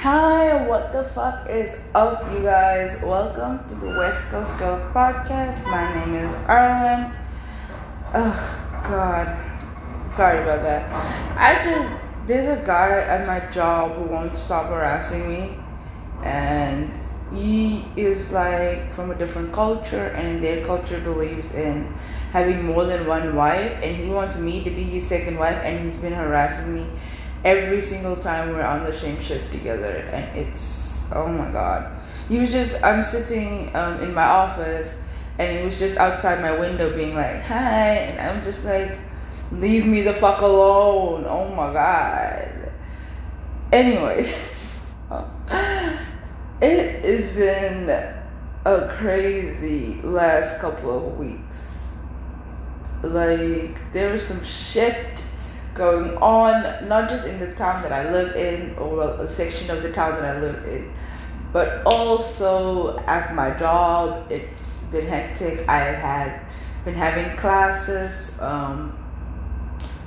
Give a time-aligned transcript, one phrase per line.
[0.00, 2.98] Hi, what the fuck is up, you guys?
[3.02, 5.62] Welcome to the West Coast Girl podcast.
[5.66, 7.12] My name is Arlen.
[8.14, 9.28] Oh, God.
[10.10, 10.88] Sorry about that.
[11.36, 11.94] I just,
[12.26, 15.58] there's a guy at my job who won't stop harassing me,
[16.22, 16.90] and
[17.30, 21.92] he is like from a different culture, and their culture believes in
[22.32, 25.84] having more than one wife, and he wants me to be his second wife, and
[25.84, 26.86] he's been harassing me
[27.44, 31.96] every single time we're on the same shift together and it's oh my god.
[32.28, 34.96] He was just i'm sitting um, in my office
[35.38, 38.98] and he was just outside my window being like hi and i'm just like
[39.52, 41.24] leave me the fuck alone.
[41.26, 42.72] Oh my god.
[43.72, 44.32] Anyway
[46.60, 47.88] it has been
[48.64, 51.78] a crazy last couple of weeks.
[53.02, 55.22] Like there was some shit
[55.74, 59.82] going on, not just in the town that I live in or a section of
[59.82, 60.92] the town that I live in,
[61.52, 64.30] but also at my job.
[64.30, 65.68] It's been hectic.
[65.68, 66.40] I have had
[66.84, 68.96] been having classes, um,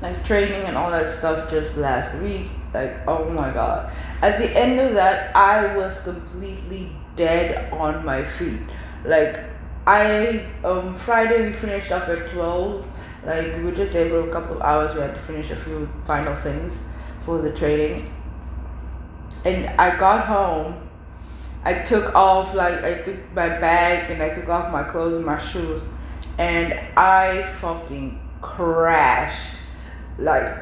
[0.02, 2.48] like training and all that stuff just last week.
[2.74, 3.94] Like, oh my god.
[4.22, 8.60] At the end of that, I was completely dead on my feet.
[9.06, 9.40] Like,
[9.86, 12.86] I, um, Friday we finished up at 12
[13.26, 14.94] like we were just there for a couple of hours.
[14.94, 16.82] We had to finish a few final things
[17.26, 18.12] for the training.
[19.46, 20.90] And I got home.
[21.66, 25.26] I took off like I took my bag and I took off my clothes and
[25.26, 25.86] my shoes,
[26.38, 29.60] and I fucking crashed.
[30.18, 30.58] Like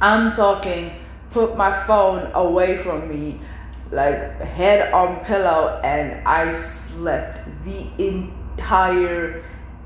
[0.00, 0.92] I'm talking,
[1.30, 3.40] put my phone away from me,
[3.90, 8.37] like head on pillow, and I slept the entire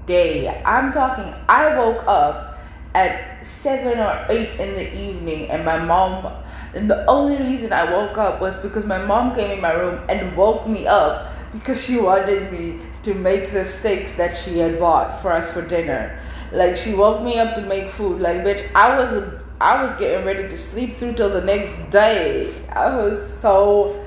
[0.07, 0.63] day.
[0.65, 2.59] I'm talking, I woke up
[2.95, 6.33] at 7 or 8 in the evening and my mom,
[6.75, 10.01] and the only reason I woke up was because my mom came in my room
[10.09, 14.79] and woke me up because she wanted me to make the steaks that she had
[14.79, 16.19] bought for us for dinner.
[16.51, 18.21] Like she woke me up to make food.
[18.21, 19.25] Like bitch, I was
[19.61, 22.53] I was getting ready to sleep through till the next day.
[22.71, 24.02] I was so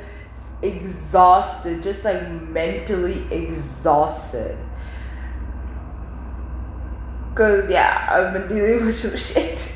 [0.62, 4.58] exhausted, just like mentally exhausted.
[7.36, 9.72] Cause yeah, I've been dealing with some shit.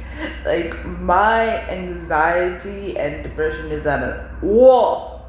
[0.45, 5.21] Like my anxiety and depression is at a whoa,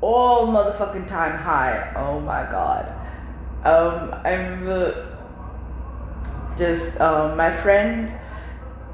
[0.00, 1.92] all motherfucking time high.
[1.96, 2.94] Oh my god.
[3.64, 4.68] Um, I'm
[6.56, 8.12] just um, my friend,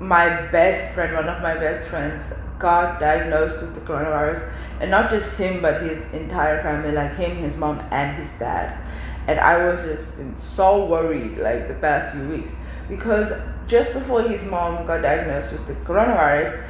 [0.00, 2.22] my best friend, one of my best friends,
[2.58, 4.50] got diagnosed with the coronavirus,
[4.80, 8.78] and not just him, but his entire family, like him, his mom, and his dad.
[9.26, 12.52] And I was just so worried, like the past few weeks
[12.88, 13.32] because
[13.66, 16.64] just before his mom got diagnosed with the coronavirus,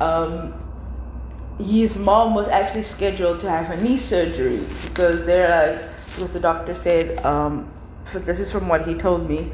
[0.00, 0.54] um,
[1.58, 6.40] his mom was actually scheduled to have a knee surgery because they're like, because the
[6.40, 7.70] doctor said, um,
[8.04, 9.52] so this is from what he told me,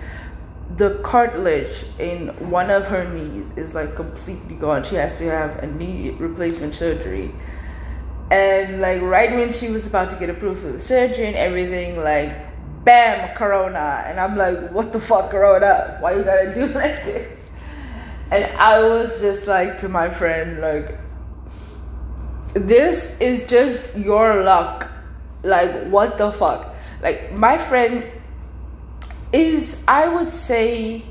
[0.75, 4.83] the cartilage in one of her knees is like completely gone.
[4.85, 7.33] She has to have a knee replacement surgery.
[8.31, 12.03] And like right when she was about to get approved for the surgery and everything,
[12.03, 12.37] like
[12.85, 14.05] bam, Corona.
[14.07, 15.99] And I'm like, what the fuck, Corona?
[16.01, 17.41] Why you gotta do like this?
[18.31, 20.99] And I was just like to my friend, like,
[22.55, 24.91] this is just your luck.
[25.43, 26.75] Like, what the fuck?
[27.03, 28.05] Like, my friend
[29.33, 31.03] is, I would say,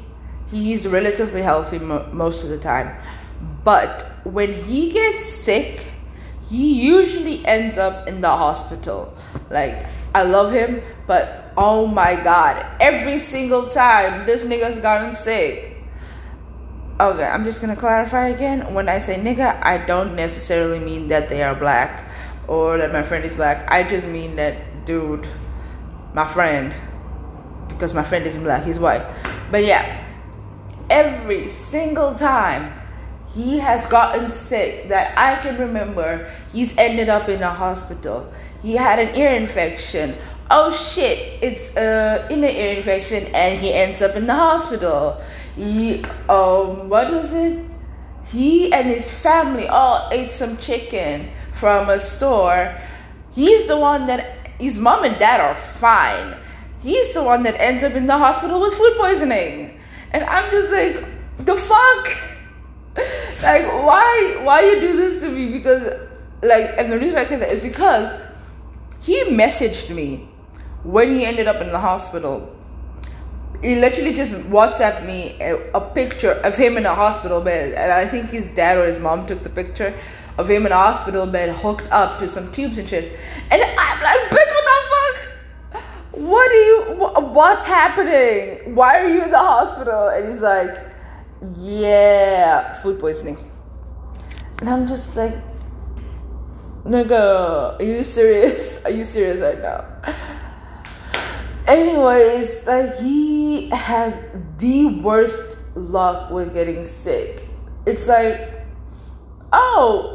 [0.52, 2.96] he's relatively healthy mo- most of the time.
[3.64, 5.88] But when he gets sick,
[6.50, 9.16] he usually ends up in the hospital.
[9.50, 12.66] Like, I love him, but Oh my god.
[12.82, 15.84] Every single time this nigga's gotten sick.
[17.00, 18.74] Okay, I'm just gonna clarify again.
[18.74, 22.10] When I say nigga, I don't necessarily mean that they are black
[22.48, 23.70] or that my friend is black.
[23.72, 25.28] I just mean that dude,
[26.14, 26.74] my friend,
[27.68, 29.06] because my friend isn't black, he's white.
[29.52, 30.04] But yeah,
[30.90, 32.74] every single time
[33.34, 38.32] he has gotten sick that I can remember, he's ended up in a hospital.
[38.62, 40.16] He had an ear infection
[40.52, 45.22] oh shit, it's a inner ear infection, and he ends up in the hospital.
[45.56, 47.64] He, um, what was it?
[48.26, 52.78] He and his family all ate some chicken from a store.
[53.34, 56.38] He's the one that his mom and dad are fine.
[56.86, 59.80] He's the one that ends up in the hospital with food poisoning.
[60.12, 61.04] And I'm just like,
[61.40, 62.06] the fuck?
[63.42, 65.52] like, why, why you do this to me?
[65.52, 66.08] Because,
[66.44, 68.14] like, and the reason I say that is because
[69.02, 70.30] he messaged me
[70.84, 72.56] when he ended up in the hospital,
[73.64, 77.92] he literally just WhatsApped me a, a, picture of him in a hospital bed, and
[77.92, 80.00] I think his dad or his mom took the picture
[80.38, 83.18] of him in a hospital bed hooked up to some tubes and shit.
[83.50, 85.25] And I'm like, bitch, what the fuck?
[86.16, 86.82] What do you,
[87.34, 88.74] what's happening?
[88.74, 90.08] Why are you in the hospital?
[90.08, 90.78] And he's like,
[91.58, 93.38] yeah, food poisoning.
[94.60, 95.36] And I'm just like,
[96.86, 98.82] nigga, are you serious?
[98.86, 99.84] Are you serious right now?
[101.68, 104.22] Anyways, like he has
[104.60, 107.44] the worst luck with getting sick.
[107.86, 108.66] It's like,
[109.52, 110.15] oh,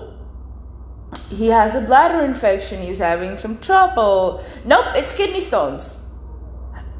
[1.30, 4.44] he has a bladder infection, he's having some trouble.
[4.64, 5.96] Nope, it's kidney stones.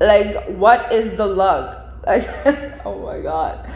[0.01, 1.77] Like, what is the luck?
[2.07, 2.27] Like,
[2.87, 3.69] oh my god.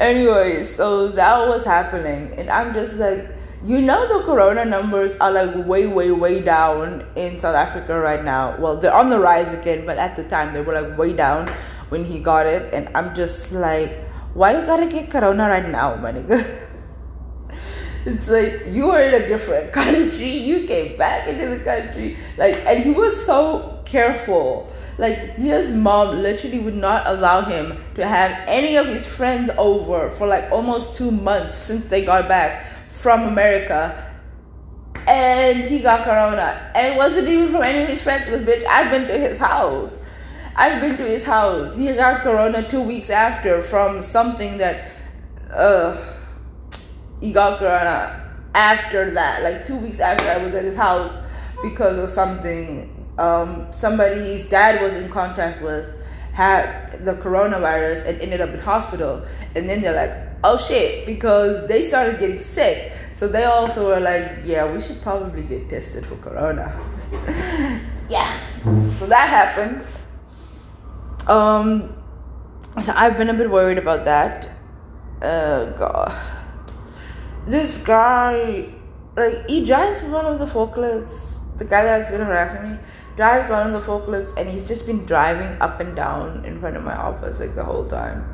[0.00, 3.30] Anyways, so that was happening, and I'm just like,
[3.62, 8.24] you know, the corona numbers are like way, way, way down in South Africa right
[8.24, 8.58] now.
[8.58, 11.46] Well, they're on the rise again, but at the time they were like way down
[11.90, 13.96] when he got it, and I'm just like,
[14.34, 16.42] why you gotta get corona right now, my nigga?
[18.04, 20.30] it's like you were in a different country.
[20.30, 24.72] You came back into the country, like, and he was so careful.
[24.98, 30.10] Like his mom literally would not allow him to have any of his friends over
[30.10, 34.10] for like almost two months since they got back from America.
[35.06, 36.70] And he got corona.
[36.74, 39.98] And it wasn't even from any of his friends, bitch, I've been to his house.
[40.54, 41.76] I've been to his house.
[41.76, 44.90] He got corona two weeks after from something that
[45.50, 45.96] uh
[47.22, 51.16] he got corona after that, like two weeks after I was at his house
[51.62, 52.90] because of something.
[53.16, 55.94] Um, somebody his dad was in contact with
[56.32, 59.24] had the coronavirus and ended up in hospital.
[59.54, 62.92] And then they're like oh shit because they started getting sick.
[63.12, 66.78] So they also were like yeah we should probably get tested for corona.
[68.08, 68.28] Yeah.
[68.98, 69.86] So that happened.
[71.28, 71.94] Um
[72.82, 74.48] so i've been a bit worried about that.
[75.22, 76.41] Uh god
[77.46, 78.72] this guy
[79.16, 82.78] like he drives one of the forklifts the guy that's been harassing me
[83.16, 86.76] drives one of the forklifts and he's just been driving up and down in front
[86.76, 88.24] of my office like the whole time.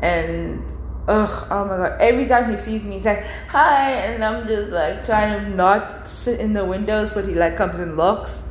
[0.00, 0.64] And
[1.08, 4.70] ugh, oh my god, every time he sees me, he's like, hi, and I'm just
[4.70, 8.48] like trying to not sit in the windows, but he like comes and looks.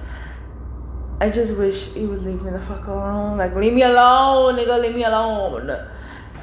[1.21, 3.37] I just wish he would leave me the fuck alone.
[3.37, 5.67] Like, leave me alone, nigga, leave me alone.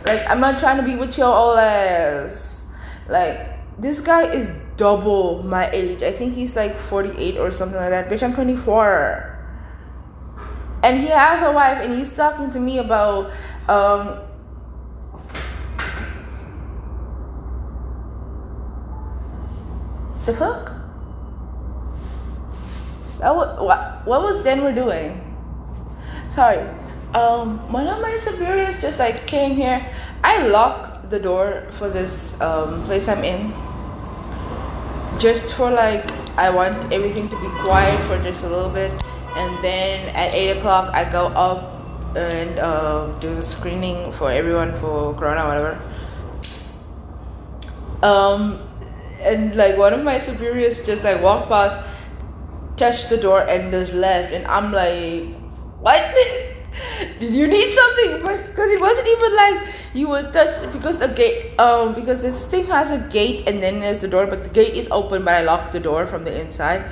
[0.07, 2.50] Like, I'm not trying to be with your old ass.
[3.11, 6.03] Like, this guy is double my age.
[6.03, 8.09] I think he's like 48 or something like that.
[8.09, 9.31] Bitch, I'm 24.
[10.83, 13.31] And he has a wife and he's talking to me about
[13.69, 14.21] um
[20.25, 20.73] the fuck?
[23.19, 25.21] That what, what what was Denver doing?
[26.29, 26.65] Sorry.
[27.13, 29.85] Um one of my superiors just like came here.
[30.25, 33.53] I locked the door for this um place I'm in
[35.19, 36.09] just for like
[36.39, 38.91] I want everything to be quiet for just a little bit,
[39.37, 41.77] and then at eight o'clock I go up
[42.17, 45.77] and uh, do the screening for everyone for Corona, whatever.
[48.03, 48.59] Um,
[49.21, 51.79] and like one of my superiors just like walked past,
[52.77, 55.37] touched the door, and just left, and I'm like,
[55.81, 56.01] what?
[57.21, 58.23] did you need something?
[58.23, 62.45] But because it wasn't even like you would touched because the gate um because this
[62.47, 65.35] thing has a gate and then there's the door, but the gate is open, but
[65.35, 66.91] I locked the door from the inside.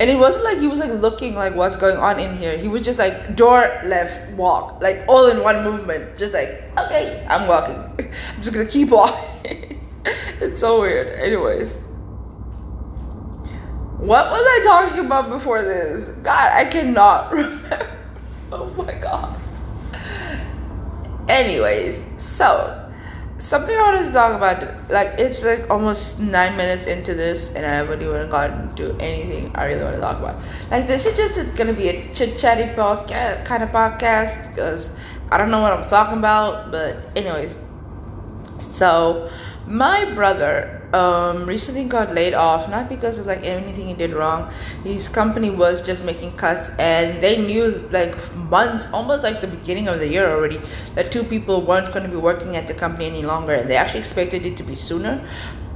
[0.00, 2.56] And it wasn't like he was like looking like what's going on in here.
[2.58, 6.16] He was just like door left walk like all in one movement.
[6.16, 7.76] Just like okay, I'm walking.
[8.34, 9.80] I'm just gonna keep walking.
[10.40, 11.08] it's so weird.
[11.18, 11.78] Anyways,
[13.98, 16.08] what was I talking about before this?
[16.22, 17.96] God, I cannot remember.
[18.50, 19.40] Oh my god.
[21.28, 22.90] Anyways, so
[23.38, 27.64] something I wanted to talk about, like it's like almost nine minutes into this, and
[27.64, 30.40] I haven't even gotten to anything I really want to talk about.
[30.70, 34.90] Like this is just gonna be a chit chatty podcast kind of podcast because
[35.30, 36.72] I don't know what I'm talking about.
[36.72, 37.56] But anyways,
[38.58, 39.30] so
[39.66, 44.50] my brother um, recently got laid off, not because of like anything he did wrong.
[44.84, 49.88] His company was just making cuts, and they knew like months, almost like the beginning
[49.88, 50.60] of the year already,
[50.94, 53.76] that two people weren't going to be working at the company any longer, and they
[53.76, 55.22] actually expected it to be sooner.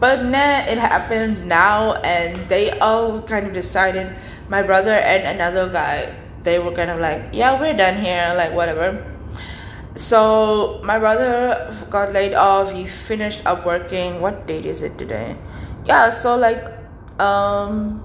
[0.00, 4.16] But nah, it happened now, and they all kind of decided.
[4.48, 8.52] My brother and another guy, they were kind of like, yeah, we're done here, like
[8.52, 9.11] whatever
[9.94, 12.72] so my brother got laid off.
[12.72, 14.20] He finished up working.
[14.20, 15.36] What date is it today?
[15.84, 16.64] Yeah so like
[17.18, 18.00] um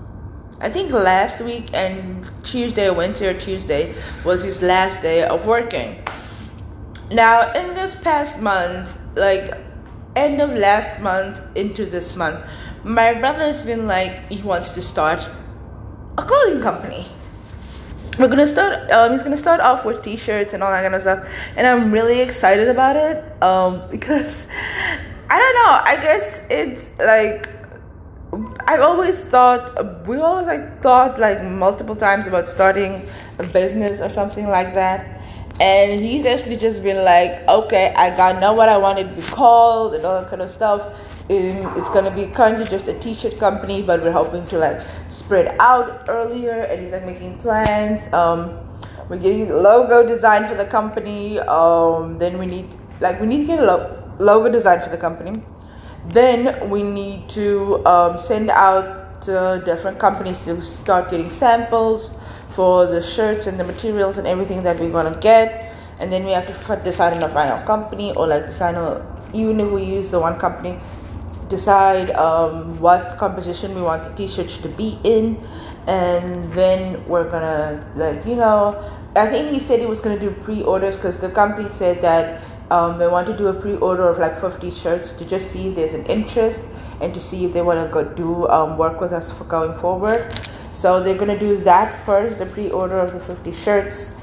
[0.59, 6.03] i think last week and tuesday wednesday or tuesday was his last day of working.
[7.11, 9.53] Now in this past month like
[10.15, 12.43] end of last month into this month
[12.83, 15.29] my brother's been like he wants to start
[16.17, 17.05] a clothing company
[18.17, 21.01] we're gonna start um, he's gonna start off with t-shirts and all that kind of
[21.01, 24.35] stuff and i'm really excited about it um, because
[25.29, 27.49] i don't know i guess it's like
[28.67, 33.07] I've always thought we always like thought like multiple times about starting
[33.39, 35.16] a business or something like that.
[35.59, 39.09] And he's actually just been like, okay, I got know what I want it to
[39.09, 40.81] be called and all that kind of stuff.
[41.29, 45.55] Um, it's gonna be currently just a t-shirt company, but we're hoping to like spread
[45.59, 46.61] out earlier.
[46.69, 48.01] And he's like making plans.
[48.13, 48.59] Um,
[49.09, 51.39] we're getting logo design for the company.
[51.39, 52.67] Um, then we need
[52.99, 55.33] like we need to get a lo- logo design for the company
[56.09, 62.11] then we need to um, send out to different companies to start getting samples
[62.57, 65.71] for the shirts and the materials and everything that we're gonna get.
[65.99, 69.59] And then we have to decide on a final company or like decide on, even
[69.59, 70.79] if we use the one company,
[71.49, 75.37] decide um, what composition we want the t-shirts to be in
[75.85, 78.75] and then we're gonna like you know
[79.15, 82.97] i think he said he was gonna do pre-orders because the company said that um,
[82.97, 85.93] they want to do a pre-order of like 50 shirts to just see if there's
[85.93, 86.63] an interest
[86.99, 89.73] and to see if they want to go do um, work with us for going
[89.77, 90.37] forward.
[90.77, 94.13] So they're gonna do that first, the pre-order of the 50 shirts,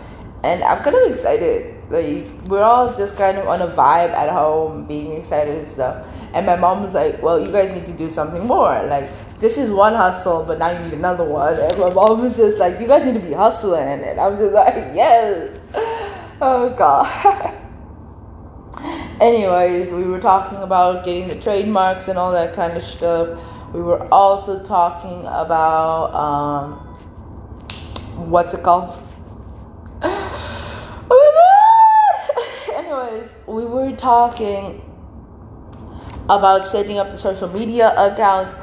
[0.45, 1.75] and I'm kind of excited.
[1.91, 6.07] Like we're all just kind of on a vibe at home, being excited and stuff.
[6.33, 8.87] And my mom was like, "Well, you guys need to do something more.
[8.87, 12.37] Like this is one hustle, but now you need another one." And my mom was
[12.37, 15.61] just like, "You guys need to be hustling," and I'm just like, "Yes."
[16.41, 17.53] Oh God.
[19.21, 23.41] Anyways, we were talking about getting the trademarks and all that kind of stuff.
[23.75, 26.75] We were also talking about um,
[28.31, 29.03] what's it called?
[30.03, 32.77] oh my god!
[32.85, 34.81] Anyways, we were talking
[36.31, 38.55] about setting up the social media accounts.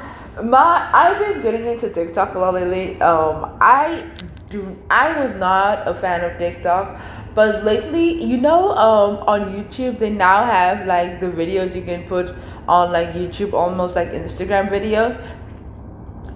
[0.42, 2.98] My I've been getting into TikTok a lot lately.
[3.02, 4.10] Um, I
[4.48, 6.98] do I was not a fan of TikTok,
[7.34, 12.04] but lately, you know, um, on YouTube they now have like the videos you can
[12.04, 12.34] put
[12.68, 15.20] on like YouTube, almost like Instagram videos.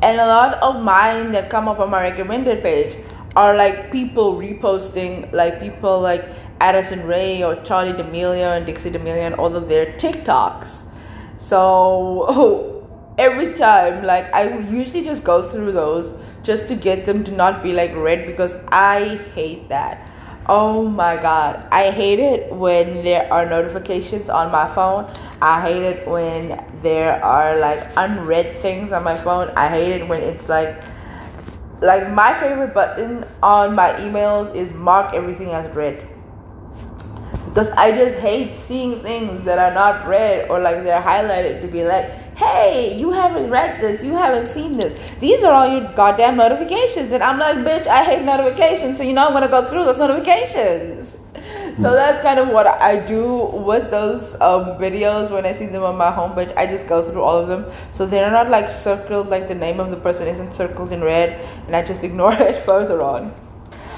[0.03, 2.97] And a lot of mine that come up on my recommended page
[3.35, 6.29] are like people reposting, like people like
[6.61, 10.83] Addison Rae or Charli D'Amelio and Dixie D'Amelio and all of their TikToks.
[11.39, 12.87] So
[13.19, 17.63] every time, like I usually just go through those just to get them to not
[17.63, 20.06] be like red because I hate that.
[20.49, 21.67] Oh my god.
[21.73, 25.11] I hate it when there are notifications on my phone.
[25.43, 29.51] I hate it when there are like unread things on my phone.
[29.57, 30.81] I hate it when it's like
[31.81, 36.07] like my favorite button on my emails is mark everything as read.
[37.47, 41.69] Because I just hate seeing things that are not read or like they're highlighted to
[41.69, 44.93] be like, hey, you haven't read this, you haven't seen this.
[45.21, 47.13] These are all your goddamn notifications.
[47.13, 48.99] And I'm like, bitch, I hate notifications.
[48.99, 51.17] So you know I'm gonna go through those notifications.
[51.77, 55.83] So that's kind of what I do with those um, videos when I see them
[55.83, 56.57] on my homepage.
[56.57, 57.71] I just go through all of them.
[57.93, 61.39] So they're not like circled, like the name of the person isn't circled in red,
[61.67, 63.35] and I just ignore it further on.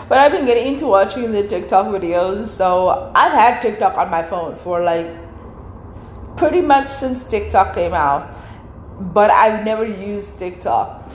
[0.08, 2.48] But I've been getting into watching the TikTok videos.
[2.48, 5.06] So I've had TikTok on my phone for like
[6.38, 8.32] pretty much since TikTok came out,
[9.12, 11.10] but I've never used TikTok.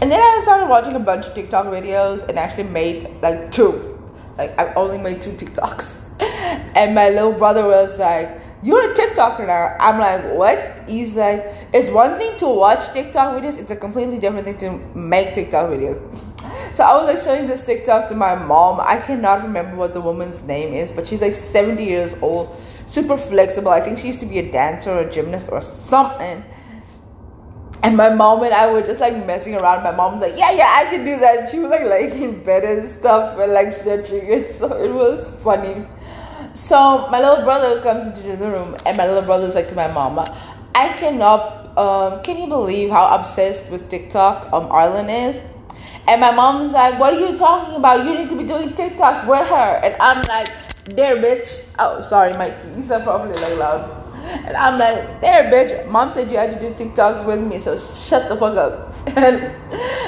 [0.00, 3.98] And then I started watching a bunch of TikTok videos and actually made like two.
[4.36, 6.02] Like I've only made two TikToks.
[6.76, 9.76] And my little brother was like, You're a TikToker now.
[9.78, 10.88] I'm like, What?
[10.88, 11.44] He's like,
[11.74, 15.70] It's one thing to watch TikTok videos, it's a completely different thing to make TikTok
[15.70, 16.00] videos.
[16.74, 18.80] So I was like showing this TikTok to my mom.
[18.80, 22.56] I cannot remember what the woman's name is, but she's like 70 years old
[22.86, 23.70] super flexible.
[23.70, 26.42] I think she used to be a dancer or a gymnast or something.
[27.82, 29.84] And my mom and I were just like messing around.
[29.84, 32.42] My mom's like, "Yeah, yeah, I can do that." And she was like laying in
[32.42, 34.50] bed and stuff and like stretching it.
[34.58, 35.86] So it was funny.
[36.54, 39.88] So my little brother comes into the room, and my little brother's like to my
[39.88, 40.24] mama,
[40.74, 41.76] "I cannot.
[41.76, 45.42] Um, can you believe how obsessed with TikTok um Arlen is?"
[46.06, 48.04] And my mom's like, "What are you talking about?
[48.06, 50.48] You need to be doing TikToks with her." And I'm like
[50.84, 51.74] there, bitch.
[51.78, 53.93] Oh, sorry, my keys are probably like loud.
[54.24, 55.88] And I'm like, there, bitch.
[55.88, 58.94] Mom said you had to do TikToks with me, so shut the fuck up.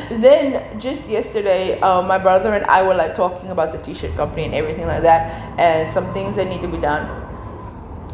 [0.08, 4.14] And then just yesterday, um, my brother and I were like talking about the t-shirt
[4.16, 7.24] company and everything like that, and some things that need to be done.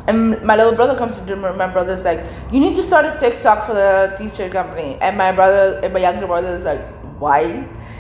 [0.07, 1.53] And my little brother comes to dinner.
[1.53, 4.99] my brother's like, you need to start a TikTok for the t-shirt company.
[5.01, 6.85] And my brother, and my younger brother is like,
[7.21, 7.43] why?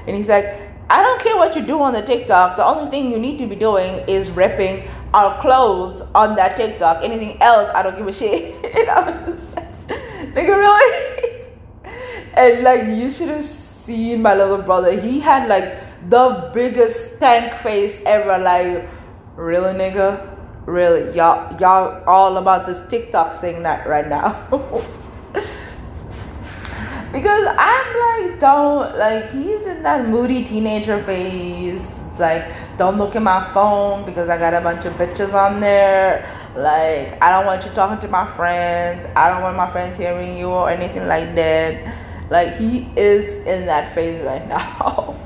[0.06, 2.58] And he's like, I don't care what you do on the TikTok.
[2.58, 7.02] The only thing you need to be doing is ripping our clothes on that TikTok.
[7.02, 8.62] Anything else, I don't give a shit.
[8.62, 9.42] and I was just
[10.37, 11.44] like, Like really?
[12.34, 15.00] and like you should have seen my little brother.
[15.00, 15.78] He had like
[16.11, 18.37] the biggest stank face ever.
[18.37, 18.87] Like,
[19.34, 20.28] really, nigga?
[20.66, 21.16] Really?
[21.16, 24.46] Y'all, y'all all about this TikTok thing right now.
[27.12, 31.87] because I'm like, don't like he's in that moody teenager phase.
[32.19, 36.28] Like, don't look at my phone because I got a bunch of bitches on there.
[36.54, 39.07] Like, I don't want you talking to my friends.
[39.16, 42.31] I don't want my friends hearing you or anything like that.
[42.31, 45.16] Like, he is in that phase right now.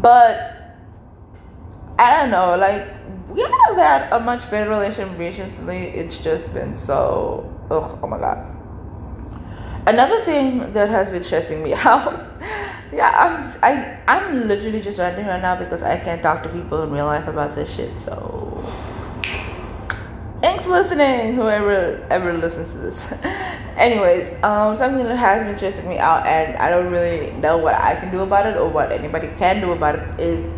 [0.00, 0.56] but
[1.98, 2.86] I don't know, like
[3.30, 5.88] we have had a much better relationship recently.
[5.88, 8.55] It's just been so ugh, oh my god.
[9.86, 12.26] Another thing that has been stressing me out.
[12.92, 16.82] yeah, I'm I I'm literally just ranting right now because I can't talk to people
[16.82, 18.00] in real life about this shit.
[18.00, 18.64] So
[20.40, 23.12] thanks for listening, whoever ever listens to this.
[23.76, 27.76] Anyways, um, something that has been stressing me out, and I don't really know what
[27.76, 30.50] I can do about it or what anybody can do about it is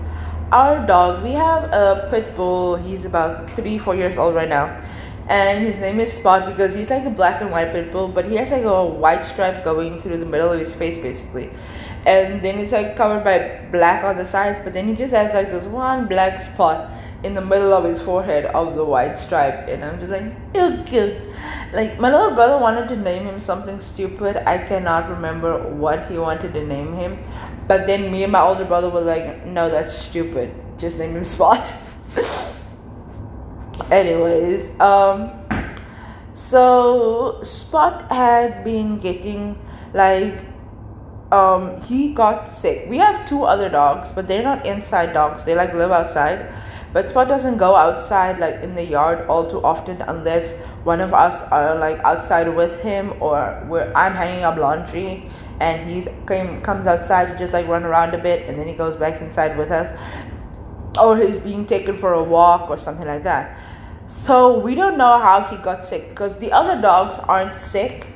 [0.53, 1.23] our dog.
[1.23, 2.77] We have a pit bull.
[2.77, 4.83] He's about three, four years old right now
[5.29, 8.25] and his name is Spot because he's like a black and white pit bull, but
[8.25, 11.51] he has like a white stripe going through the middle of his face basically.
[12.07, 15.35] And then it's like covered by black on the sides, but then he just has
[15.35, 16.91] like this one black spot
[17.23, 19.69] in the middle of his forehead of the white stripe.
[19.69, 21.21] And I'm just like, ew.
[21.73, 24.37] Like, my little brother wanted to name him something stupid.
[24.49, 27.19] I cannot remember what he wanted to name him.
[27.67, 30.55] But then me and my older brother were like, no, that's stupid.
[30.79, 31.71] Just name him Spot.
[33.91, 35.31] anyways um
[36.35, 39.59] so spot had been getting
[39.93, 40.47] like
[41.33, 42.87] um he got sick.
[42.89, 45.45] We have two other dogs but they're not inside dogs.
[45.45, 46.53] They like live outside.
[46.93, 51.13] But spot doesn't go outside like in the yard all too often unless one of
[51.13, 55.29] us are like outside with him or where i'm hanging up laundry
[55.61, 58.73] and he's came comes outside to just like run around a bit and then he
[58.73, 59.93] goes back inside with us
[60.99, 63.58] or he's being taken for a walk or something like that
[64.09, 68.07] so we don't know how he got sick because the other dogs aren't sick,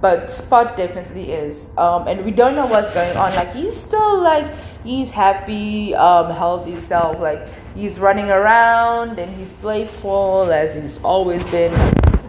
[0.00, 1.66] but Spot definitely is.
[1.76, 3.34] Um, and we don't know what's going on.
[3.34, 7.18] Like he's still like he's happy, um, healthy self.
[7.18, 11.72] Like he's running around and he's playful as he's always been.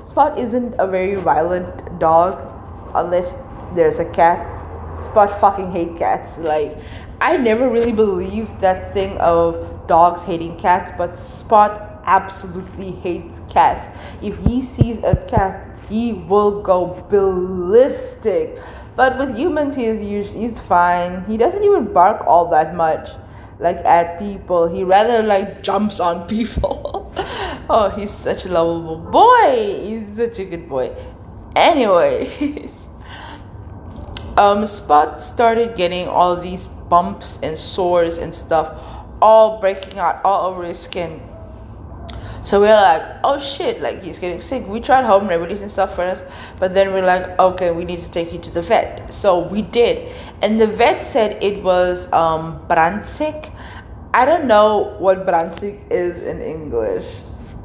[0.09, 2.41] Spot isn't a very violent dog
[2.95, 3.31] unless
[3.75, 4.41] there's a cat.
[5.03, 6.35] Spot fucking hate cats.
[6.39, 6.75] Like
[7.21, 13.85] I never really believed that thing of dogs hating cats, but Spot absolutely hates cats.
[14.21, 18.57] If he sees a cat, he will go ballistic.
[18.95, 21.25] But with humans, he is usually he's fine.
[21.25, 23.09] He doesn't even bark all that much,
[23.59, 24.67] like at people.
[24.67, 27.11] He rather like jumps on people.
[27.69, 29.79] oh, he's such a lovable boy.
[29.81, 30.95] He's such a good boy.
[31.55, 32.87] Anyways,
[34.37, 38.79] um, Spot started getting all these bumps and sores and stuff,
[39.21, 41.21] all breaking out all over his skin
[42.45, 44.67] so we are like, oh shit, like he's getting sick.
[44.67, 46.23] We tried home remedies and stuff first,
[46.59, 49.11] but then we're like, okay, we need to take you to the vet.
[49.11, 53.51] So we did, and the vet said it was um, brandsiek.
[54.13, 57.07] I don't know what brandsiek is in English.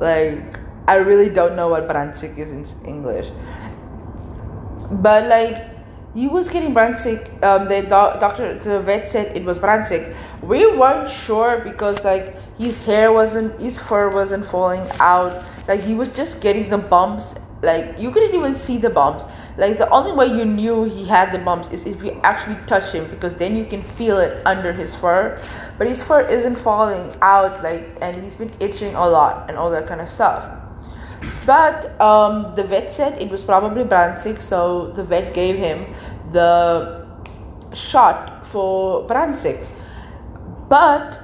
[0.01, 3.31] Like, I really don't know what brandsiek is in English.
[4.91, 5.80] But like,
[6.15, 7.43] he was getting brandsiek.
[7.43, 7.89] Um, the do-
[8.21, 10.15] doctor, the vet said it was brandsiek.
[10.43, 15.45] We weren't sure because like his hair wasn't, his fur wasn't falling out.
[15.69, 17.35] Like he was just getting the bumps.
[17.63, 19.25] Like you couldn't even see the bumps.
[19.57, 22.93] Like the only way you knew he had the bumps is if you actually touch
[22.93, 25.41] him because then you can feel it under his fur.
[25.79, 27.63] But his fur isn't falling out.
[27.63, 30.60] Like and he's been itching a lot and all that kind of stuff.
[31.45, 35.95] But um, the vet said it was probably brandsiek, so the vet gave him
[36.33, 37.07] the
[37.75, 39.67] shot for brandsiek.
[40.69, 41.19] But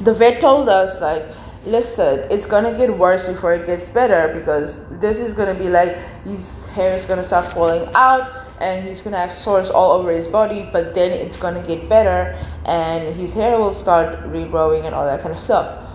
[0.00, 1.24] the vet told us, like,
[1.66, 5.96] listen, it's gonna get worse before it gets better because this is gonna be like
[6.24, 8.30] his hair is gonna start falling out
[8.60, 12.38] and he's gonna have sores all over his body, but then it's gonna get better
[12.64, 15.87] and his hair will start regrowing and all that kind of stuff.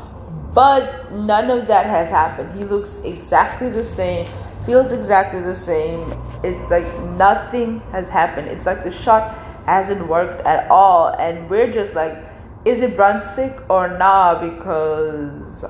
[0.53, 2.57] But none of that has happened.
[2.57, 4.27] He looks exactly the same,
[4.65, 6.13] feels exactly the same.
[6.43, 8.49] It's like nothing has happened.
[8.49, 9.35] It's like the shot
[9.65, 11.07] hasn't worked at all.
[11.07, 12.17] And we're just like,
[12.65, 14.39] is it brandsiek or nah?
[14.39, 15.65] Because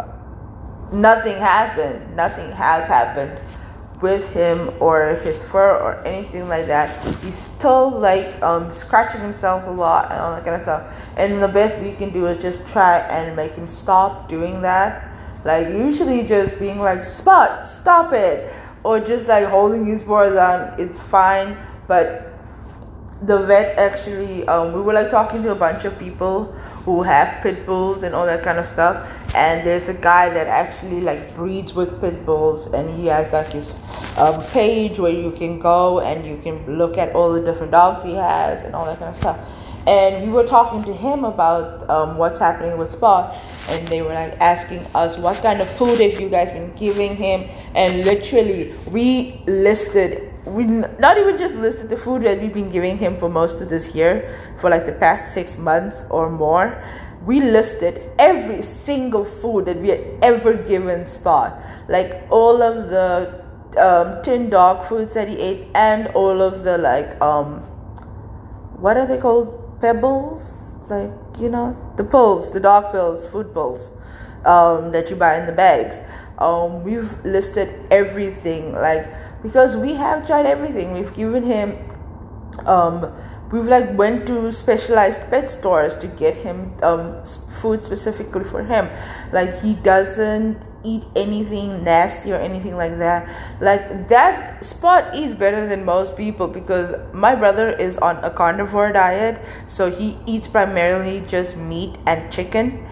[0.91, 2.15] nothing happened.
[2.15, 3.39] Nothing has happened
[4.03, 6.91] with him or his fur or anything like that.
[7.23, 10.93] He's still like um, scratching himself a lot and all that kind of stuff.
[11.15, 15.09] And the best we can do is just try and make him stop doing that.
[15.45, 18.53] Like usually just being like, Spot, stop it.
[18.83, 21.57] or just like holding his paws down, it's fine.
[21.87, 22.32] But
[23.25, 26.45] the vet actually, um, we were like talking to a bunch of people
[26.85, 29.09] who have pit bulls and all that kind of stuff.
[29.33, 33.53] And there's a guy that actually like breeds with pit bulls, and he has like
[33.53, 33.73] his
[34.17, 38.03] um, page where you can go and you can look at all the different dogs
[38.03, 39.39] he has and all that kind of stuff
[39.85, 43.35] and we were talking to him about um, what's happening with Spot,
[43.69, 47.15] and they were like asking us what kind of food have you guys been giving
[47.15, 52.71] him, and literally we listed, we not even just listed the food that we've been
[52.71, 56.83] giving him for most of this year, for like the past six months or more.
[57.25, 63.43] We listed every single food that we had ever given Spot, like all of the
[63.77, 67.61] um, tin dog foods that he ate, and all of the like um,
[68.79, 69.62] what are they called?
[69.83, 73.91] Pebbles, like you know, the pills, the dog pills, food pills
[74.45, 75.99] um, that you buy in the bags.
[76.37, 79.05] Um, we've listed everything, like
[79.43, 80.93] because we have tried everything.
[80.93, 81.77] We've given him,
[82.65, 83.13] um,
[83.53, 87.23] we've like went to specialized pet stores to get him um,
[87.61, 88.89] food specifically for him.
[89.31, 93.29] Like he doesn't eat anything nasty or anything like that.
[93.61, 98.91] Like that spot is better than most people because my brother is on a carnivore
[98.91, 102.85] diet, so he eats primarily just meat and chicken,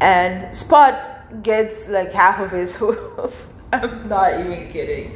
[0.00, 3.32] and Spot gets like half of his food.
[3.72, 5.14] I'm not even kidding.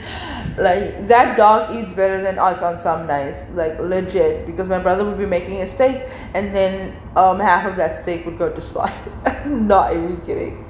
[0.59, 4.47] Like that dog eats better than us on some nights, like legit.
[4.47, 6.03] Because my brother would be making a steak,
[6.35, 8.93] and then um half of that steak would go to Spot.
[9.25, 10.65] I'm not even kidding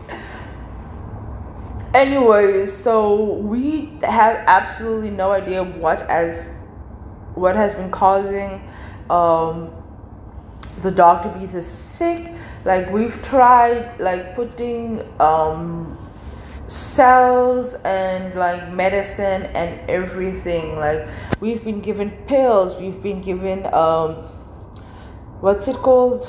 [1.93, 6.55] Anyway, so we have absolutely no idea what as
[7.35, 8.63] what has been causing
[9.09, 9.73] um,
[10.83, 12.33] the dog to be so sick
[12.65, 15.99] like we've tried like putting um,
[16.71, 20.77] cells and like medicine and everything.
[20.79, 21.07] Like
[21.41, 24.15] we've been given pills we've been given um
[25.41, 26.25] what's it called?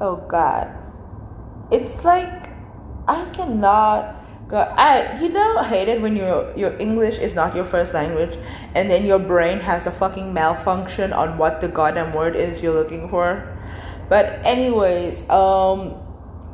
[0.00, 0.72] Oh god.
[1.70, 2.50] It's like
[3.08, 4.16] i cannot
[4.48, 8.38] God, I you know hate it when your your English is not your first language
[8.74, 12.74] and then your brain has a fucking malfunction on what the goddamn word is you're
[12.74, 13.48] looking for.
[14.08, 15.96] But anyways, um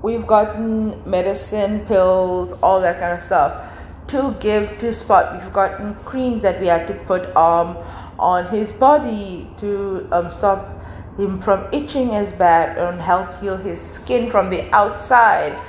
[0.03, 3.73] we've gotten medicine, pills, all that kind of stuff
[4.09, 5.41] to give to Spot.
[5.43, 7.77] We've gotten creams that we had to put um
[8.19, 10.79] on his body to um stop
[11.19, 15.61] him from itching as bad and help heal his skin from the outside.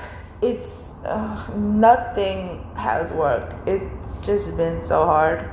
[0.42, 3.68] It's uh, nothing has worked.
[3.68, 5.50] It's just been so hard.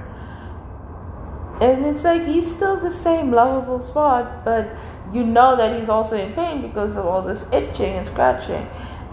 [1.61, 4.69] And it's like he's still the same lovable spot, but
[5.13, 8.69] you know that he's also in pain because of all this itching and scratching.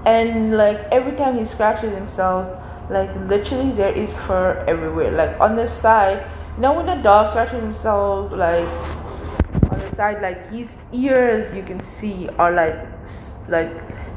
[0.06, 5.12] And like every time he scratches himself, like literally there is fur everywhere.
[5.12, 6.26] Like on the side,
[6.56, 8.68] you know when a dog scratches himself, like
[9.72, 12.76] on the side, like his ears you can see are like
[13.48, 13.72] like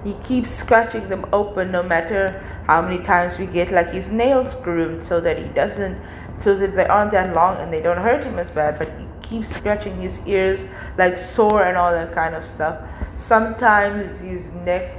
[0.04, 4.54] he keeps scratching them open no matter how many times we get like his nails
[4.56, 5.98] groomed so that he doesn't
[6.42, 9.05] so that they aren't that long and they don't hurt him as bad but he
[9.28, 10.64] keeps scratching his ears
[10.98, 12.80] like sore and all that kind of stuff.
[13.18, 14.94] Sometimes his neck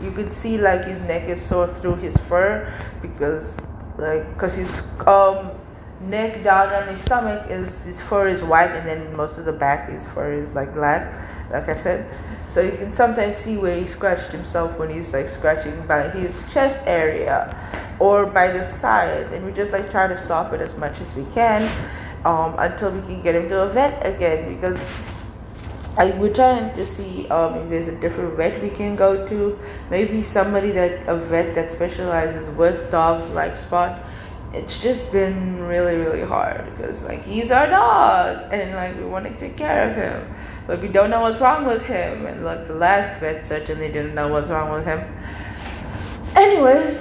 [0.00, 3.44] you could see like his neck is sore through his fur because
[3.98, 4.70] like because his
[5.06, 5.50] um
[6.02, 9.52] neck down on his stomach is his fur is white and then most of the
[9.52, 11.12] back his fur is like black
[11.50, 12.06] like I said.
[12.48, 16.42] So you can sometimes see where he scratched himself when he's like scratching by his
[16.52, 17.54] chest area
[17.98, 21.14] or by the sides, and we just like try to stop it as much as
[21.14, 21.70] we can
[22.26, 24.78] um, until we can get him to a vet again because.
[25.98, 29.58] I, we're trying to see um, if there's a different vet we can go to.
[29.88, 34.04] Maybe somebody that a vet that specializes with dogs like Spot
[34.52, 39.24] it's just been really really hard because like he's our dog and like we want
[39.24, 40.34] to take care of him
[40.66, 44.14] but we don't know what's wrong with him and like the last vet certainly didn't
[44.14, 45.00] know what's wrong with him
[46.36, 46.98] anyways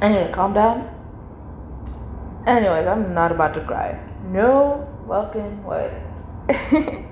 [0.00, 0.93] i need to calm down
[2.46, 3.98] anyways i'm not about to cry
[4.30, 6.02] no fucking way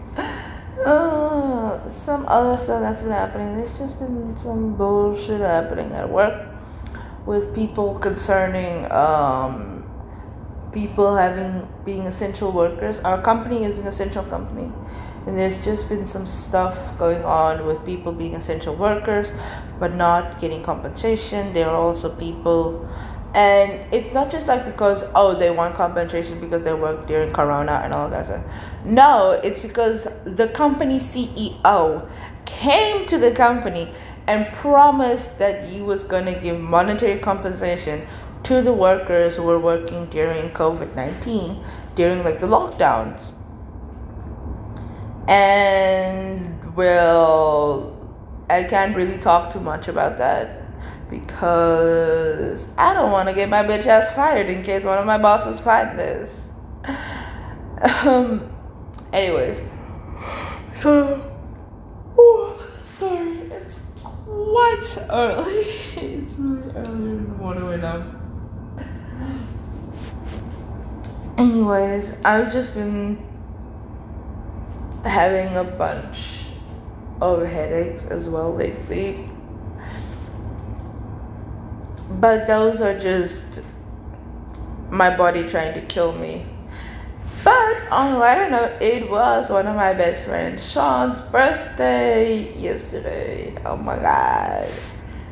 [0.85, 3.57] uh, some other stuff that's been happening.
[3.57, 6.49] There's just been some bullshit happening at work
[7.27, 9.85] with people concerning um,
[10.73, 12.99] people having being essential workers.
[13.01, 14.73] Our company is an essential company,
[15.27, 19.33] and there's just been some stuff going on with people being essential workers
[19.79, 21.53] but not getting compensation.
[21.53, 22.89] There are also people
[23.35, 27.81] and it's not just like because oh they want compensation because they work during corona
[27.83, 28.45] and all that stuff
[28.85, 32.07] no it's because the company ceo
[32.45, 33.93] came to the company
[34.27, 38.07] and promised that he was going to give monetary compensation
[38.45, 41.63] to the workers who were working during COVID 19,
[41.95, 43.33] during like the lockdowns.
[45.29, 47.97] And well,
[48.51, 50.62] I can't really talk too much about that
[51.13, 55.19] because I don't want to get my bitch ass fired in case one of my
[55.19, 56.31] bosses find this.
[57.83, 58.51] um,
[59.13, 59.61] anyways.
[60.85, 62.67] oh,
[62.99, 65.53] sorry, it's quite early.
[65.53, 68.05] it's really early in the morning right now.
[71.37, 73.23] Anyways, I've just been
[75.05, 76.47] having a bunch
[77.21, 79.29] of headaches as well lately.
[82.23, 83.63] But those are just
[84.91, 86.47] my body trying to kill me.
[87.43, 93.57] But on a lighter note, it was one of my best friends, Sean's birthday yesterday.
[93.67, 94.69] Oh my god.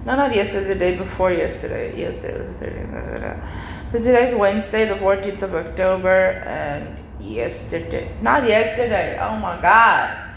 [0.05, 1.97] No, not yesterday, the day before yesterday.
[1.97, 3.93] Yesterday was the 13th.
[3.93, 10.33] But today's Wednesday, the 14th of October, and yesterday, not yesterday, oh my god.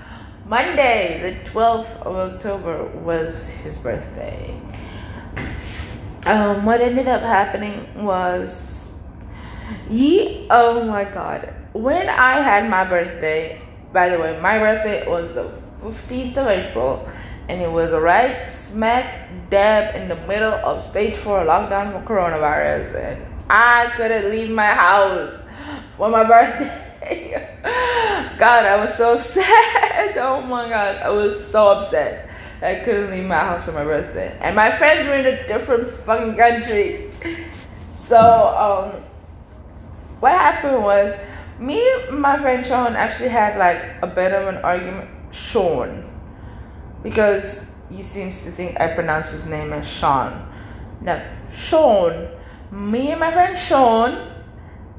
[0.45, 4.55] Monday, the 12th of October, was his birthday.
[6.25, 8.93] Um, what ended up happening was,
[9.89, 13.59] ye, oh my god, when I had my birthday,
[13.91, 17.09] by the way, my birthday was the 15th of April,
[17.49, 22.95] and it was right smack dab in the middle of stage four lockdown for coronavirus,
[22.95, 25.37] and I couldn't leave my house
[25.97, 27.49] for my birthday.
[28.37, 30.17] God, I was so upset.
[30.17, 32.29] oh my God, I was so upset.
[32.63, 35.87] I couldn't leave my house for my birthday, and my friends were in a different
[35.87, 37.11] fucking country.
[38.05, 39.01] So, um,
[40.19, 41.15] what happened was
[41.59, 45.09] me and my friend Sean actually had like a bit of an argument.
[45.31, 46.07] Sean,
[47.01, 50.47] because he seems to think I pronounce his name as Sean.
[51.01, 51.21] No,
[51.51, 52.29] Sean.
[52.71, 54.31] Me and my friend Sean.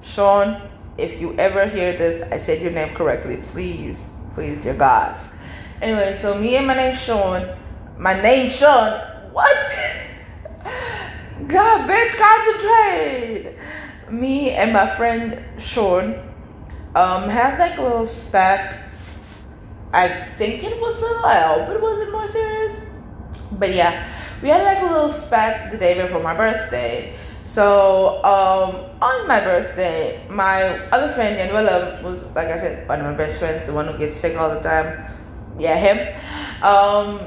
[0.02, 3.38] Sean, if you ever hear this, I said your name correctly.
[3.38, 5.16] Please, please, dear God.
[5.84, 7.46] Anyway, so me and my name Sean.
[7.98, 8.98] My name Sean.
[9.32, 9.68] What?
[11.46, 13.58] God, bitch, concentrate.
[14.10, 16.14] Me and my friend Sean
[16.94, 18.78] um, had like a little spat.
[19.92, 21.26] I think it was little.
[21.26, 22.80] I hope it wasn't more serious.
[23.52, 24.08] But yeah,
[24.40, 27.14] we had like a little spat the day before my birthday.
[27.42, 33.04] So um, on my birthday, my other friend Willem was, like I said, one of
[33.04, 35.13] my best friends, the one who gets sick all the time.
[35.58, 36.22] Yeah, him.
[36.62, 37.20] Um,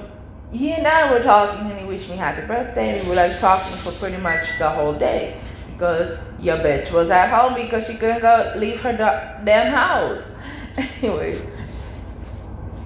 [0.52, 3.02] he and I were talking, and he wished me happy birthday.
[3.02, 5.40] We were like talking for pretty much the whole day
[5.74, 10.30] because your bitch was at home because she couldn't go leave her damn house.
[11.02, 11.46] Anyways,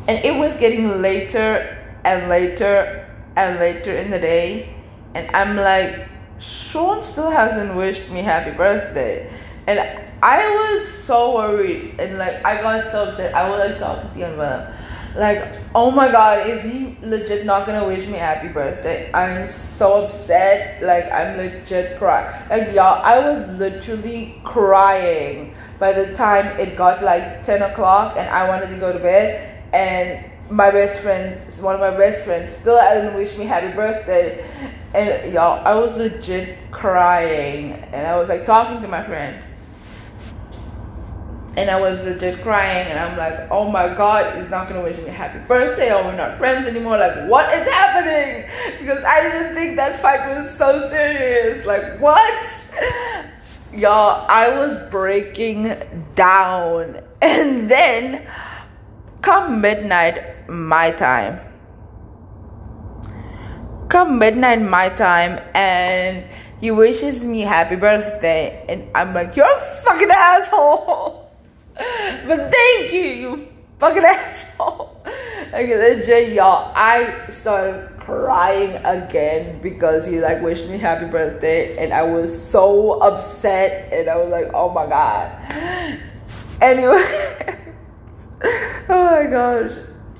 [0.07, 4.75] and it was getting later and later and later in the day,
[5.13, 6.07] and I'm like,
[6.39, 9.31] Sean still hasn't wished me happy birthday,
[9.67, 9.79] and
[10.23, 13.33] I was so worried and like I got so upset.
[13.33, 14.73] I was like talking to him about
[15.15, 15.43] like,
[15.75, 19.11] oh my god, is he legit not gonna wish me happy birthday?
[19.13, 20.81] I'm so upset.
[20.81, 22.49] Like, I'm legit crying.
[22.49, 28.29] Like, y'all, I was literally crying by the time it got like 10 o'clock and
[28.29, 29.63] I wanted to go to bed.
[29.73, 34.45] And my best friend, one of my best friends, still hasn't wished me happy birthday.
[34.93, 37.73] And y'all, I was legit crying.
[37.93, 39.41] And I was like talking to my friend
[41.57, 44.97] and I was legit crying, and I'm like, oh my god, he's not gonna wish
[44.97, 46.97] me a happy birthday, or we're not friends anymore.
[46.97, 48.49] Like, what is happening?
[48.79, 51.65] Because I didn't think that fight was so serious.
[51.65, 52.65] Like, what?
[53.73, 55.75] Y'all, I was breaking
[56.15, 58.25] down, and then
[59.21, 61.39] come midnight, my time.
[63.89, 66.25] Come midnight, my time, and
[66.61, 71.17] he wishes me happy birthday, and I'm like, you're a fucking asshole.
[72.27, 73.47] but thank you, you
[73.79, 75.03] fucking asshole.
[75.53, 76.71] Okay, legit, y'all.
[76.75, 82.99] I started crying again because he like wished me happy birthday, and I was so
[83.01, 85.99] upset, and I was like, oh my god.
[86.61, 87.03] Anyway,
[88.89, 89.71] oh my gosh.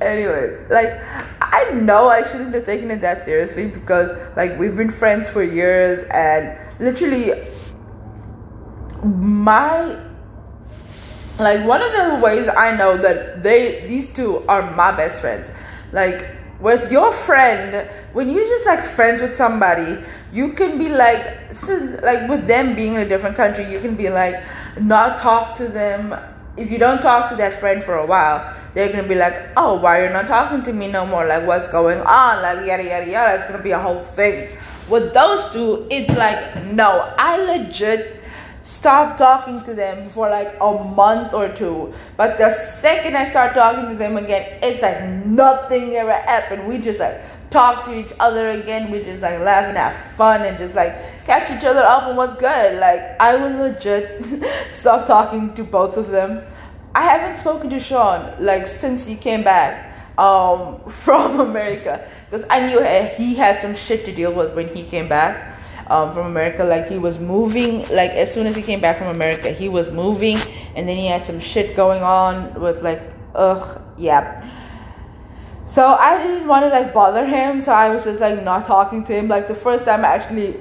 [0.01, 0.99] Anyways, like
[1.39, 5.43] I know I shouldn't have taken it that seriously because like we've been friends for
[5.43, 7.33] years, and literally
[9.03, 10.10] my
[11.39, 15.51] like one of the ways I know that they these two are my best friends.
[15.91, 21.53] Like with your friend, when you're just like friends with somebody, you can be like
[21.53, 24.41] since like with them being in a different country, you can be like
[24.79, 26.15] not talk to them
[26.57, 29.75] if you don't talk to that friend for a while, they're gonna be like, oh,
[29.75, 31.25] why you're not talking to me no more?
[31.25, 32.41] Like, what's going on?
[32.41, 33.35] Like, yada yada yada.
[33.35, 34.57] It's gonna be a whole thing.
[34.89, 38.20] With those two, it's like, no, I legit
[38.63, 41.93] stop talking to them for like a month or two.
[42.17, 46.67] But the second I start talking to them again, it's like nothing ever happened.
[46.67, 48.91] We just like talk to each other again.
[48.91, 50.93] We just like laugh and have fun and just like
[51.25, 52.79] catch each other up and what's good.
[52.79, 54.25] Like I would legit
[54.71, 56.43] stop talking to both of them.
[56.93, 62.65] I haven't spoken to Sean like since he came back um, from America because I
[62.65, 62.81] knew
[63.15, 65.50] he had some shit to deal with when he came back
[65.91, 66.63] um, from America.
[66.63, 69.91] Like he was moving, like as soon as he came back from America, he was
[69.91, 70.37] moving,
[70.75, 73.01] and then he had some shit going on with like,
[73.35, 74.47] ugh, yeah.
[75.65, 79.03] So I didn't want to like bother him, so I was just like not talking
[79.03, 79.27] to him.
[79.27, 80.57] Like the first time I actually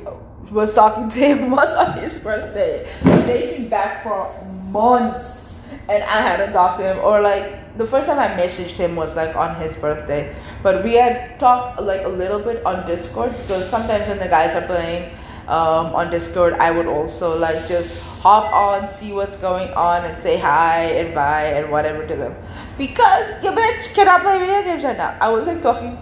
[0.50, 2.88] was talking to him was on his birthday.
[3.02, 4.34] They came back for
[4.70, 5.52] months,
[5.88, 9.14] and I hadn't talked to him, or like the first time I messaged him was
[9.14, 13.68] like on his birthday, but we had talked like a little bit on Discord because
[13.70, 15.16] sometimes when the guys are playing,
[15.50, 20.22] um, on Discord, I would also like just hop on, see what's going on, and
[20.22, 22.36] say hi and bye and whatever to them.
[22.78, 25.18] Because your bitch cannot play video games right now.
[25.20, 25.98] I was like talking.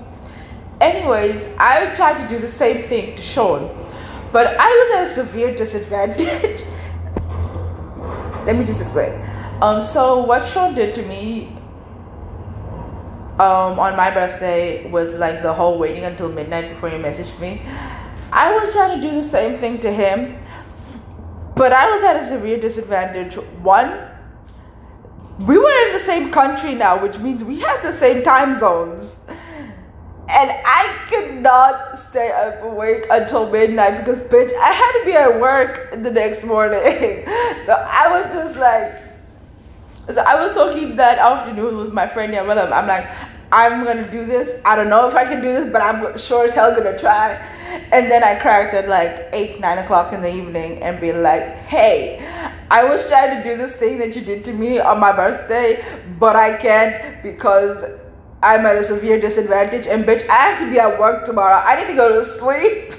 [0.83, 3.69] Anyways, I tried to do the same thing to Sean,
[4.33, 6.63] but I was at a severe disadvantage.
[8.47, 9.19] Let me just explain.
[9.63, 11.57] Um, so what Sean did to me
[13.41, 17.63] um, on my birthday was like the whole waiting until midnight before you messaged me
[18.33, 20.39] I was trying to do the same thing to him,
[21.57, 23.35] but I was at a severe disadvantage.
[23.63, 24.09] One,
[25.39, 29.17] we were in the same country now, which means we had the same time zones.
[30.31, 35.13] And I could not stay up awake until midnight because, bitch, I had to be
[35.13, 36.83] at work the next morning.
[37.65, 38.95] so I was just like,
[40.15, 42.71] so I was talking that afternoon with my friend Yamala.
[42.73, 43.09] I'm like,
[43.51, 44.61] I'm gonna do this.
[44.65, 47.35] I don't know if I can do this, but I'm sure as hell gonna try.
[47.93, 51.57] And then I cracked at like eight, nine o'clock in the evening and be like,
[51.67, 52.19] hey,
[52.71, 55.85] I was trying to do this thing that you did to me on my birthday,
[56.19, 57.85] but I can't because
[58.43, 59.87] I'm at a severe disadvantage.
[59.87, 61.57] And bitch, I have to be at work tomorrow.
[61.57, 62.95] I need to go to sleep.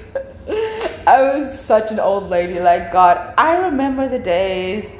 [1.06, 2.58] I was such an old lady.
[2.58, 4.90] Like, God, I remember the days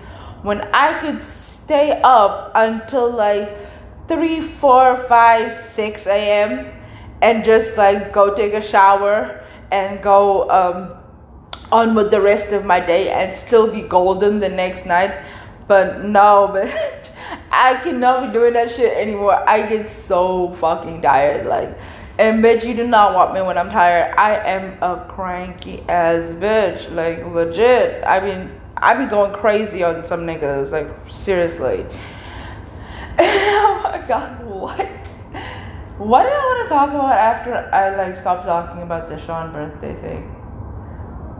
[0.42, 3.50] when I could stay up until like
[4.10, 6.66] 3, 4, 5, 6 a.m.
[7.22, 10.98] and just like go take a shower and go um,
[11.70, 15.14] on with the rest of my day and still be golden the next night.
[15.68, 17.10] But no, bitch,
[17.52, 19.48] I cannot be doing that shit anymore.
[19.48, 21.46] I get so fucking tired.
[21.46, 21.78] Like,
[22.18, 24.12] and bitch, you do not want me when I'm tired.
[24.18, 26.92] I am a cranky ass bitch.
[26.92, 28.02] Like, legit.
[28.04, 30.72] I mean, I be going crazy on some niggas.
[30.72, 31.86] Like, seriously.
[33.20, 34.88] Oh my god, what?
[35.98, 39.52] What did I want to talk about after I like stopped talking about the Sean
[39.52, 40.34] birthday thing?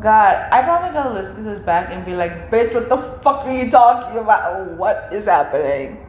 [0.03, 3.47] God, I probably gotta listen to this back and be like, bitch, what the fuck
[3.47, 4.71] are you talking about?
[4.73, 6.07] What is happening?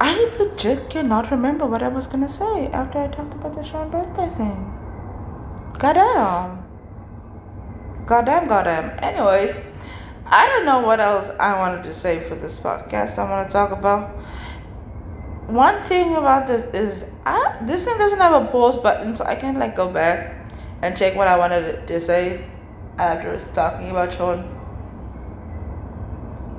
[0.00, 3.90] I legit cannot remember what I was gonna say after I talked about the Sean
[3.90, 4.72] birthday thing.
[5.78, 6.64] Goddamn.
[8.06, 8.98] Goddamn, goddamn.
[9.02, 9.56] Anyways,
[10.30, 13.16] I don't know what else I wanted to say for this podcast.
[13.16, 14.10] I want to talk about
[15.48, 19.34] one thing about this is I, this thing doesn't have a pause button, so I
[19.34, 22.44] can like go back and check what I wanted to say
[22.98, 24.42] after talking about Sean.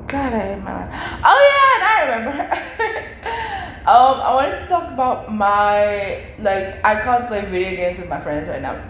[0.07, 0.89] God, I hate my life.
[1.23, 2.53] Oh yeah, and I remember.
[3.85, 8.19] um, I wanted to talk about my like I can't play video games with my
[8.19, 8.81] friends right now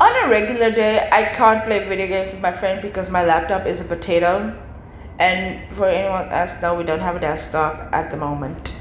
[0.00, 3.66] on a regular day, I can't play video games with my friend because my laptop
[3.66, 4.56] is a potato.
[5.18, 8.72] And for anyone else, no, we don't have a desktop at the moment.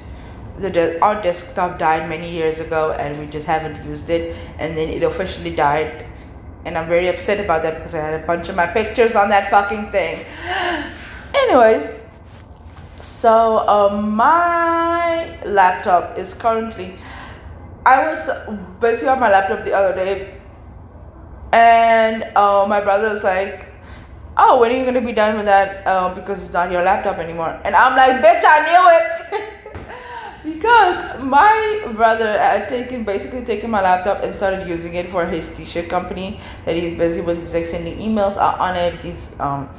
[0.60, 4.36] The our desktop died many years ago, and we just haven't used it.
[4.60, 6.06] And then it officially died,
[6.65, 9.30] and I'm very upset about that because I had a bunch of my pictures on
[9.30, 10.25] that fucking thing.
[11.34, 11.89] Anyways,
[12.99, 16.99] so um, my laptop is currently.
[17.86, 18.30] I was
[18.80, 20.36] busy on my laptop the other day
[21.52, 23.68] and uh, my brother was like,
[24.38, 25.86] "Oh, when are you gonna be done with that?
[25.86, 29.54] Uh, because it's not your laptop anymore." And I'm like, "Bitch, I knew it."
[30.54, 35.54] because my brother had taken basically taken my laptop and started using it for his
[35.56, 37.39] t-shirt company that he's busy with.
[37.39, 38.95] He's like sending emails out on it.
[38.95, 39.70] He's um,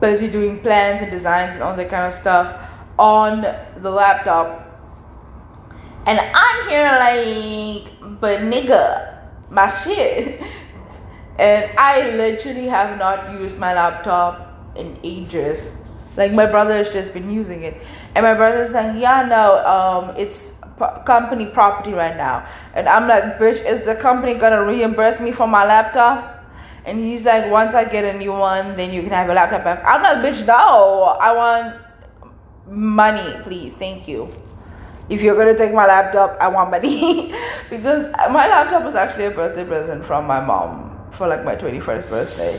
[0.00, 3.42] busy doing plans and designs and all that kind of stuff on
[3.82, 4.64] the laptop.
[6.06, 9.17] And I'm here like, but nigga,
[9.50, 10.40] my shit.
[11.38, 15.60] And I literally have not used my laptop in ages.
[16.16, 17.76] Like my brother has just been using it,
[18.16, 22.44] and my brother's saying, "Yeah, no, um, it's p- company property right now,"
[22.74, 26.42] and I'm like, "Bitch, is the company gonna reimburse me for my laptop?"
[26.84, 29.62] And he's like, "Once I get a new one, then you can have a laptop
[29.62, 31.76] back." I'm like, "Bitch, no, I want
[32.66, 34.28] money, please, thank you."
[35.08, 37.34] If you're gonna take my laptop, I want money
[37.70, 42.08] because my laptop was actually a birthday present from my mom for like my 21st
[42.10, 42.58] birthday,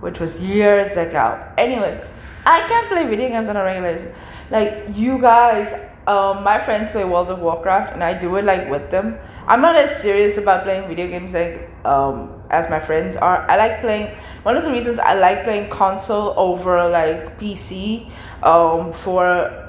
[0.00, 1.42] which was years ago.
[1.58, 2.00] Anyways,
[2.46, 4.16] I can't play video games on a regular basis.
[4.50, 8.68] Like you guys, um, my friends play World of Warcraft, and I do it like
[8.70, 9.18] with them.
[9.46, 13.48] I'm not as serious about playing video games like um, as my friends are.
[13.50, 14.16] I like playing.
[14.42, 18.10] One of the reasons I like playing console over like PC
[18.42, 19.63] um, for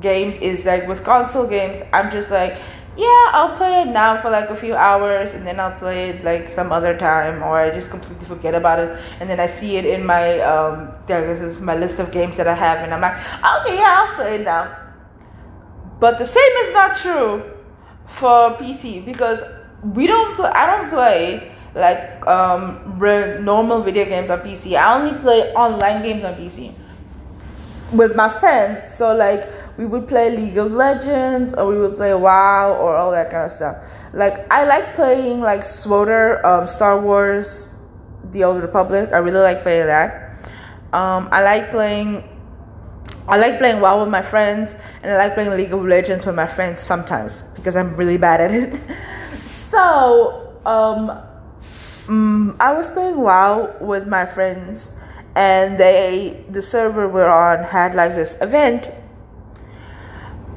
[0.00, 2.58] games is like with console games, I'm just like,
[2.96, 6.24] yeah, I'll play it now for like a few hours and then I'll play it
[6.24, 9.76] like some other time or I just completely forget about it and then I see
[9.76, 13.00] it in my um this is my list of games that I have and I'm
[13.00, 14.76] like, okay, yeah, I'll play it now.
[15.98, 17.42] But the same is not true
[18.06, 19.42] for PC because
[19.82, 22.96] we don't play I don't play like um
[23.44, 24.76] normal video games on PC.
[24.76, 26.74] I only play online games on PC
[27.92, 28.82] with my friends.
[28.94, 33.10] So like we would play League of Legends or we would play WoW or all
[33.10, 33.76] that kind of stuff.
[34.12, 37.68] Like I like playing like SWTOR, um, Star Wars,
[38.30, 39.10] The Old Republic.
[39.12, 40.48] I really like playing that.
[40.92, 42.22] Um, I like playing.
[43.26, 46.34] I like playing WoW with my friends, and I like playing League of Legends with
[46.34, 48.80] my friends sometimes because I'm really bad at it.
[49.46, 51.22] so, um,
[52.06, 54.92] mm, I was playing WoW with my friends,
[55.34, 58.90] and they the server we're on had like this event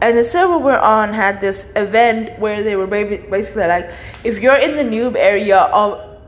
[0.01, 3.89] and the server we're on had this event where they were basically like
[4.23, 6.19] if you're in the noob area of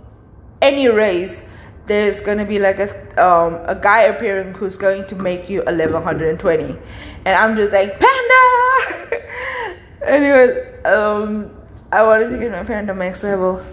[0.62, 1.42] any race
[1.86, 2.90] there's gonna be like a
[3.24, 6.80] um, a guy appearing who's going to make you a level 120 and
[7.28, 9.26] i'm just like panda!
[10.02, 11.52] Anyway um
[11.92, 13.64] i wanted to get my panda max level